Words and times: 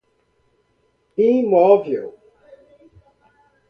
imóvel 1.27 2.03